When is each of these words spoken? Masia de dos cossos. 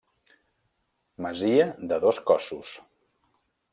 Masia 1.25 1.67
de 1.91 1.99
dos 2.07 2.23
cossos. 2.31 2.73